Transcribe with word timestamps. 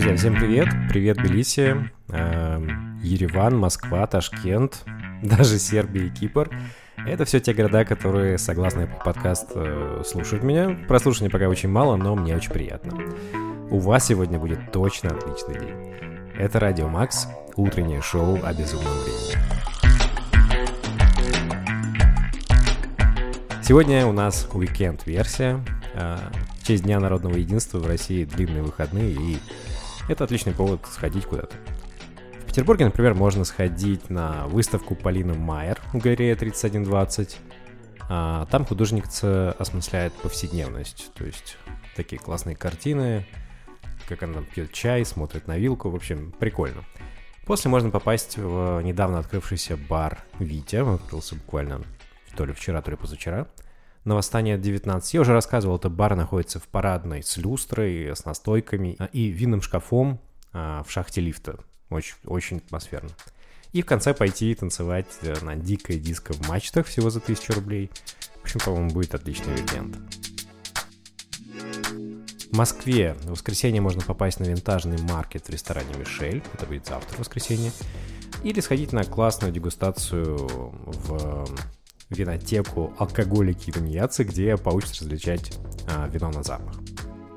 Друзья, 0.00 0.16
всем 0.16 0.34
привет! 0.34 0.68
Привет, 0.88 1.18
Тбилиси, 1.18 1.76
э, 2.08 2.66
Ереван, 3.02 3.58
Москва, 3.58 4.06
Ташкент, 4.06 4.82
даже 5.22 5.58
Сербия 5.58 6.06
и 6.06 6.08
Кипр. 6.08 6.48
Это 7.06 7.26
все 7.26 7.38
те 7.38 7.52
города, 7.52 7.84
которые, 7.84 8.38
согласно 8.38 8.88
подкаст, 9.04 9.50
э, 9.54 10.02
слушают 10.06 10.42
меня. 10.42 10.74
Прослушивания 10.88 11.30
пока 11.30 11.50
очень 11.50 11.68
мало, 11.68 11.96
но 11.96 12.16
мне 12.16 12.34
очень 12.34 12.50
приятно. 12.50 12.98
У 13.70 13.78
вас 13.78 14.06
сегодня 14.06 14.38
будет 14.38 14.72
точно 14.72 15.10
отличный 15.10 15.60
день. 15.60 15.92
Это 16.34 16.58
Радио 16.58 16.88
Макс, 16.88 17.28
утреннее 17.56 18.00
шоу 18.00 18.38
о 18.42 18.54
безумном 18.54 18.94
времени. 19.04 19.36
Сегодня 23.62 24.06
у 24.06 24.12
нас 24.12 24.48
уикенд-версия. 24.50 25.62
Э, 25.92 26.16
в 26.58 26.66
честь 26.66 26.84
Дня 26.84 27.00
народного 27.00 27.36
единства 27.36 27.78
в 27.78 27.86
России 27.86 28.24
длинные 28.24 28.62
выходные, 28.62 29.12
и 29.12 29.38
это 30.10 30.24
отличный 30.24 30.52
повод 30.52 30.80
сходить 30.90 31.24
куда-то. 31.24 31.56
В 32.42 32.46
Петербурге, 32.46 32.84
например, 32.86 33.14
можно 33.14 33.44
сходить 33.44 34.10
на 34.10 34.46
выставку 34.48 34.96
Полины 34.96 35.34
Майер 35.34 35.80
в 35.92 35.98
галерее 35.98 36.34
3120. 36.34 37.38
А, 38.08 38.46
там 38.46 38.64
художница 38.64 39.52
осмысляет 39.52 40.12
повседневность, 40.14 41.12
то 41.14 41.24
есть 41.24 41.56
такие 41.94 42.20
классные 42.20 42.56
картины, 42.56 43.24
как 44.08 44.24
она 44.24 44.42
пьет 44.42 44.72
чай, 44.72 45.04
смотрит 45.04 45.46
на 45.46 45.56
вилку, 45.56 45.90
в 45.90 45.94
общем, 45.94 46.32
прикольно. 46.32 46.82
После 47.46 47.70
можно 47.70 47.90
попасть 47.90 48.36
в 48.36 48.80
недавно 48.82 49.20
открывшийся 49.20 49.76
бар 49.76 50.18
«Витя», 50.40 50.82
он 50.82 50.96
открылся 50.96 51.36
буквально 51.36 51.82
то 52.36 52.44
ли 52.44 52.52
вчера, 52.52 52.82
то 52.82 52.90
ли 52.90 52.96
позавчера, 52.96 53.46
на 54.04 54.14
Восстание 54.14 54.58
19. 54.58 55.14
Я 55.14 55.20
уже 55.20 55.32
рассказывал, 55.32 55.76
этот 55.76 55.92
бар 55.92 56.16
находится 56.16 56.58
в 56.58 56.64
парадной 56.68 57.22
с 57.22 57.36
люстрой, 57.36 58.08
с 58.08 58.24
настойками 58.24 58.96
и 59.12 59.28
винным 59.28 59.62
шкафом 59.62 60.20
а, 60.52 60.82
в 60.84 60.90
шахте 60.90 61.20
лифта. 61.20 61.58
Очень, 61.90 62.14
очень 62.24 62.56
атмосферно. 62.58 63.10
И 63.72 63.82
в 63.82 63.86
конце 63.86 64.14
пойти 64.14 64.54
танцевать 64.54 65.06
э, 65.22 65.34
на 65.42 65.54
дикой 65.54 65.98
диско 65.98 66.32
в 66.32 66.48
мачтах 66.48 66.86
всего 66.86 67.08
за 67.08 67.20
1000 67.20 67.52
рублей. 67.52 67.90
В 68.40 68.42
общем, 68.42 68.60
по-моему, 68.60 68.90
будет 68.90 69.14
отличный 69.14 69.54
уикенд. 69.54 69.96
В 72.50 72.56
Москве 72.56 73.14
в 73.22 73.30
воскресенье 73.30 73.80
можно 73.80 74.02
попасть 74.02 74.40
на 74.40 74.44
винтажный 74.44 74.98
маркет 75.02 75.46
в 75.46 75.50
ресторане 75.50 75.94
«Мишель». 75.96 76.42
Это 76.52 76.66
будет 76.66 76.86
завтра, 76.86 77.14
в 77.14 77.20
воскресенье. 77.20 77.70
Или 78.42 78.58
сходить 78.60 78.92
на 78.92 79.04
классную 79.04 79.52
дегустацию 79.52 80.36
в 80.36 81.46
винотеку 82.10 82.92
«Алкоголики 82.98 83.70
и 83.70 83.72
тунеядцы», 83.72 84.24
где 84.24 84.56
получится 84.56 85.04
различать 85.04 85.58
а, 85.88 86.08
вино 86.08 86.30
на 86.30 86.42
запах. 86.42 86.74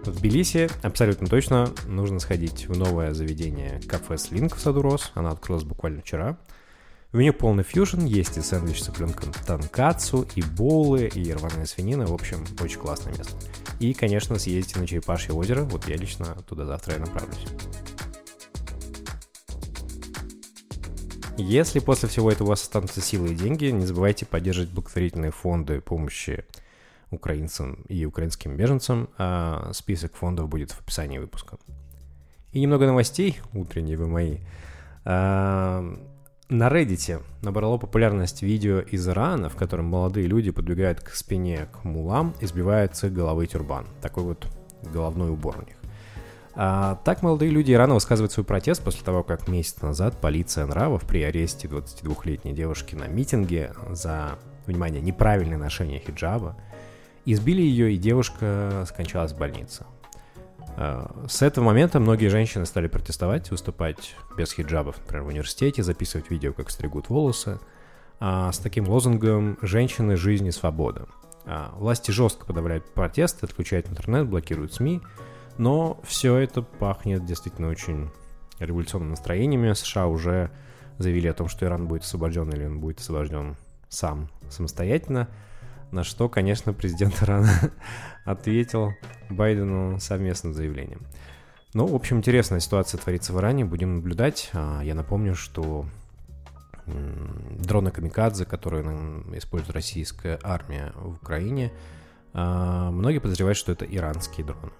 В 0.05 0.11
Тбилиси 0.11 0.69
абсолютно 0.81 1.27
точно 1.27 1.71
нужно 1.87 2.19
сходить 2.19 2.67
в 2.67 2.77
новое 2.77 3.13
заведение 3.13 3.79
кафе 3.87 4.17
Слинг 4.17 4.55
в 4.55 4.59
саду 4.59 4.81
Рос. 4.81 5.11
Она 5.15 5.29
открылась 5.29 5.63
буквально 5.63 6.01
вчера. 6.01 6.37
В 7.13 7.17
меню 7.17 7.31
полный 7.31 7.63
фьюжн, 7.63 8.05
есть 8.05 8.37
и 8.37 8.41
сэндвич 8.41 8.81
с 8.81 8.85
цыпленком 8.85 9.31
танкацу, 9.45 10.27
и 10.35 10.41
боулы, 10.41 11.05
и 11.05 11.31
рваная 11.31 11.65
свинина. 11.65 12.07
В 12.07 12.13
общем, 12.13 12.43
очень 12.59 12.79
классное 12.79 13.15
место. 13.15 13.35
И, 13.79 13.93
конечно, 13.93 14.39
съездите 14.39 14.79
на 14.79 14.87
Черепашье 14.87 15.33
озеро. 15.33 15.63
Вот 15.63 15.87
я 15.87 15.95
лично 15.95 16.25
туда 16.49 16.65
завтра 16.65 16.95
и 16.95 16.99
направлюсь. 16.99 17.45
Если 21.45 21.79
после 21.79 22.07
всего 22.07 22.31
этого 22.31 22.47
у 22.47 22.49
вас 22.51 22.61
останутся 22.61 23.01
силы 23.01 23.33
и 23.33 23.35
деньги, 23.35 23.65
не 23.65 23.85
забывайте 23.85 24.25
поддерживать 24.25 24.71
благотворительные 24.71 25.31
фонды 25.31 25.81
помощи 25.81 26.45
украинцам 27.11 27.83
и 27.89 28.05
украинским 28.05 28.55
беженцам. 28.55 29.09
А 29.17 29.69
список 29.73 30.15
фондов 30.15 30.47
будет 30.47 30.71
в 30.71 30.79
описании 30.79 31.17
выпуска. 31.17 31.57
И 32.53 32.61
немного 32.61 32.85
новостей, 32.85 33.41
утренние 33.53 33.97
вы 33.97 34.07
мои. 34.07 34.37
А, 35.03 35.83
на 36.47 36.69
Reddit 36.69 37.21
набрало 37.41 37.77
популярность 37.77 38.41
видео 38.41 38.79
из 38.79 39.05
Ирана, 39.05 39.49
в 39.49 39.57
котором 39.57 39.87
молодые 39.87 40.27
люди 40.27 40.49
подбегают 40.49 41.01
к 41.01 41.09
спине 41.09 41.67
к 41.73 41.83
мулам 41.83 42.33
и 42.39 42.45
сбивают 42.45 42.95
с 42.95 43.03
их 43.03 43.11
головы 43.11 43.47
тюрбан. 43.47 43.85
Такой 44.01 44.23
вот 44.23 44.47
головной 44.93 45.29
убор 45.29 45.57
у 45.59 45.65
них. 45.65 45.82
А, 46.55 46.99
так 47.03 47.23
молодые 47.23 47.51
люди 47.51 47.71
Ирана 47.71 47.95
высказывают 47.95 48.31
свой 48.31 48.45
протест 48.45 48.83
после 48.83 49.03
того, 49.03 49.23
как 49.23 49.47
месяц 49.47 49.81
назад 49.81 50.19
полиция 50.21 50.65
нравов 50.65 51.03
при 51.07 51.23
аресте 51.23 51.67
22-летней 51.67 52.53
девушки 52.53 52.95
на 52.95 53.07
митинге 53.07 53.73
за, 53.89 54.37
внимание, 54.67 55.01
неправильное 55.01 55.57
ношение 55.57 55.99
хиджаба 55.99 56.55
избили 57.25 57.61
ее, 57.61 57.93
и 57.93 57.97
девушка 57.97 58.85
скончалась 58.87 59.31
в 59.31 59.37
больнице. 59.37 59.85
А, 60.75 61.25
с 61.27 61.41
этого 61.41 61.65
момента 61.65 61.99
многие 61.99 62.27
женщины 62.27 62.65
стали 62.65 62.87
протестовать, 62.87 63.49
выступать 63.51 64.15
без 64.37 64.51
хиджабов, 64.51 64.97
например, 64.99 65.23
в 65.23 65.27
университете, 65.27 65.83
записывать 65.83 66.29
видео, 66.29 66.53
как 66.53 66.69
стригут 66.69 67.09
волосы, 67.09 67.59
а 68.19 68.51
с 68.51 68.59
таким 68.59 68.87
лозунгом 68.87 69.57
«Женщины, 69.61 70.15
жизнь 70.15 70.47
и 70.47 70.51
свобода». 70.51 71.07
А, 71.45 71.73
власти 71.77 72.11
жестко 72.11 72.45
подавляют 72.45 72.85
протесты, 72.93 73.45
отключают 73.45 73.89
интернет, 73.89 74.27
блокируют 74.27 74.73
СМИ, 74.73 75.01
но 75.57 75.99
все 76.03 76.37
это 76.37 76.61
пахнет 76.61 77.25
действительно 77.25 77.69
очень 77.69 78.09
революционными 78.59 79.11
настроениями. 79.11 79.73
США 79.73 80.07
уже 80.07 80.51
заявили 80.97 81.27
о 81.27 81.33
том, 81.33 81.47
что 81.47 81.65
Иран 81.65 81.87
будет 81.87 82.03
освобожден 82.03 82.49
или 82.49 82.65
он 82.65 82.79
будет 82.79 82.99
освобожден 82.99 83.55
сам 83.89 84.29
самостоятельно. 84.49 85.29
На 85.91 86.03
что, 86.03 86.27
конечно, 86.27 86.73
президент 86.73 87.21
Ирана 87.21 87.51
ответил 88.25 88.93
Байдену 89.29 89.99
совместным 89.99 90.53
заявлением. 90.53 91.01
Ну, 91.73 91.87
в 91.87 91.95
общем, 91.95 92.17
интересная 92.17 92.59
ситуация 92.59 92.99
творится 92.99 93.33
в 93.33 93.39
Иране, 93.39 93.65
будем 93.65 93.95
наблюдать. 93.95 94.49
А, 94.53 94.81
я 94.81 94.95
напомню, 94.95 95.35
что 95.35 95.85
дроны 96.85 97.91
Камикадзе, 97.91 98.45
которые 98.45 98.83
использует 99.37 99.73
российская 99.73 100.39
армия 100.43 100.91
в 100.95 101.15
Украине, 101.15 101.71
а, 102.33 102.91
многие 102.91 103.19
подозревают, 103.19 103.57
что 103.57 103.71
это 103.71 103.85
иранские 103.85 104.45
дроны. 104.45 104.71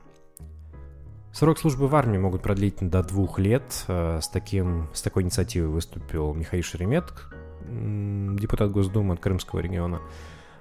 Срок 1.34 1.58
службы 1.58 1.88
в 1.88 1.96
армии 1.96 2.20
могут 2.20 2.44
продлить 2.44 2.78
до 2.80 3.02
двух 3.02 3.40
лет. 3.40 3.86
Э, 3.88 4.20
с, 4.22 4.28
таким, 4.28 4.88
с 4.94 5.02
такой 5.02 5.24
инициативой 5.24 5.68
выступил 5.68 6.32
Михаил 6.36 6.62
Шеремет, 6.64 7.06
депутат 8.40 8.70
Госдумы 8.70 9.16
от 9.16 9.20
Крымского 9.20 9.60
региона. 9.60 10.00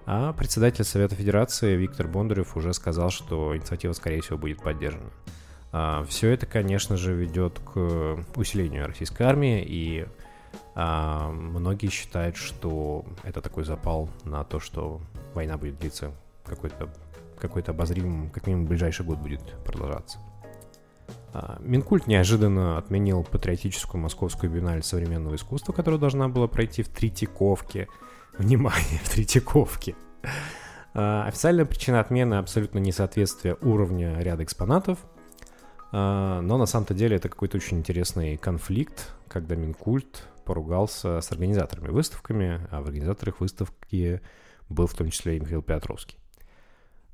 А 0.06 0.32
председатель 0.32 0.84
Совета 0.84 1.14
Федерации 1.14 1.76
Виктор 1.76 2.08
Бондарев 2.08 2.56
уже 2.56 2.72
сказал, 2.72 3.10
что 3.10 3.54
инициатива, 3.54 3.92
скорее 3.92 4.22
всего, 4.22 4.38
будет 4.38 4.62
поддержана. 4.62 5.10
А, 5.72 6.04
Все 6.04 6.30
это, 6.30 6.46
конечно 6.46 6.96
же, 6.96 7.12
ведет 7.12 7.58
к 7.58 8.24
усилению 8.34 8.86
российской 8.86 9.24
армии, 9.24 9.62
и 9.62 10.06
а, 10.74 11.28
многие 11.30 11.90
считают, 11.90 12.36
что 12.36 13.04
это 13.24 13.42
такой 13.42 13.64
запал 13.64 14.08
на 14.24 14.42
то, 14.42 14.58
что 14.58 15.02
война 15.34 15.58
будет 15.58 15.78
длиться 15.78 16.12
какой-то 16.46 16.88
какой-то 17.38 17.72
обозримым, 17.72 18.30
как 18.30 18.46
минимум, 18.46 18.68
ближайший 18.68 19.04
год 19.04 19.18
будет 19.18 19.42
продолжаться. 19.64 20.18
А, 21.32 21.58
Минкульт 21.60 22.06
неожиданно 22.06 22.76
отменил 22.76 23.24
патриотическую 23.24 24.00
московскую 24.00 24.50
биеннале 24.50 24.82
современного 24.82 25.36
искусства, 25.36 25.72
которая 25.72 25.98
должна 25.98 26.28
была 26.28 26.46
пройти 26.46 26.82
в 26.82 26.88
Третьяковке. 26.88 27.88
Внимание, 28.36 29.00
в 29.02 29.08
Третьяковке. 29.10 29.94
А, 30.94 31.26
официальная 31.26 31.64
причина 31.64 32.00
отмены 32.00 32.34
абсолютно 32.34 32.78
несоответствие 32.78 33.56
уровня 33.62 34.18
ряда 34.20 34.44
экспонатов, 34.44 34.98
а, 35.90 36.40
но 36.42 36.58
на 36.58 36.66
самом-то 36.66 36.92
деле 36.92 37.16
это 37.16 37.28
какой-то 37.30 37.56
очень 37.56 37.78
интересный 37.78 38.36
конфликт, 38.36 39.14
когда 39.28 39.56
Минкульт 39.56 40.24
поругался 40.44 41.20
с 41.20 41.32
организаторами 41.32 41.88
выставками, 41.88 42.66
а 42.70 42.82
в 42.82 42.86
организаторах 42.86 43.40
выставки 43.40 44.20
был 44.68 44.86
в 44.86 44.94
том 44.94 45.10
числе 45.10 45.36
и 45.36 45.40
Михаил 45.40 45.62
Петровский. 45.62 46.18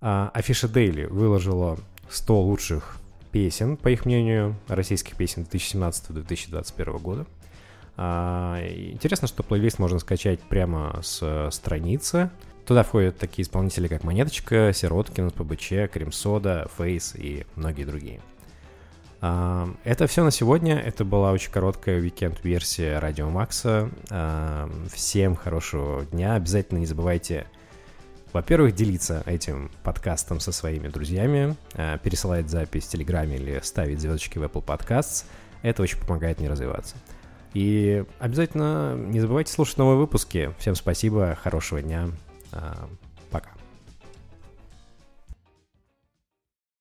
Афиша 0.00 0.68
Дейли 0.68 1.04
выложила 1.04 1.76
100 2.08 2.40
лучших 2.40 2.96
песен, 3.28 3.76
по 3.76 3.88
их 3.88 4.04
мнению, 4.04 4.56
российских 4.68 5.16
песен 5.16 5.46
2017-2021 5.50 6.98
года. 6.98 7.26
А, 7.96 8.60
интересно, 8.64 9.26
что 9.28 9.42
плейлист 9.42 9.78
можно 9.78 9.98
скачать 9.98 10.40
прямо 10.40 11.00
с 11.02 11.48
страницы. 11.50 12.30
Туда 12.64 12.82
входят 12.82 13.18
такие 13.18 13.44
исполнители, 13.44 13.88
как 13.88 14.04
Монеточка, 14.04 14.72
Сироткин, 14.74 15.30
ПБЧ, 15.30 15.90
Кремсода, 15.92 16.68
Фейс 16.76 17.14
и 17.16 17.46
многие 17.56 17.84
другие. 17.84 18.20
А, 19.20 19.68
это 19.84 20.06
все 20.06 20.22
на 20.22 20.30
сегодня. 20.30 20.78
Это 20.78 21.04
была 21.04 21.32
очень 21.32 21.50
короткая 21.50 22.00
уикенд-версия 22.00 22.98
Радио 22.98 23.30
Макса. 23.30 23.90
А, 24.10 24.70
всем 24.92 25.34
хорошего 25.34 26.04
дня. 26.04 26.34
Обязательно 26.34 26.78
не 26.78 26.86
забывайте 26.86 27.46
во-первых, 28.32 28.74
делиться 28.74 29.22
этим 29.26 29.70
подкастом 29.82 30.40
со 30.40 30.52
своими 30.52 30.88
друзьями, 30.88 31.56
э, 31.74 31.98
пересылать 32.02 32.48
запись 32.50 32.86
в 32.86 32.90
Телеграме 32.90 33.36
или 33.36 33.60
ставить 33.62 34.00
звездочки 34.00 34.38
в 34.38 34.42
Apple 34.42 34.64
Podcasts. 34.64 35.24
Это 35.62 35.82
очень 35.82 35.98
помогает 35.98 36.38
мне 36.38 36.48
развиваться. 36.48 36.96
И 37.54 38.04
обязательно 38.18 38.94
не 38.94 39.20
забывайте 39.20 39.52
слушать 39.52 39.78
новые 39.78 39.96
выпуски. 39.96 40.52
Всем 40.58 40.74
спасибо, 40.74 41.36
хорошего 41.42 41.80
дня. 41.82 42.10
Э, 42.52 42.74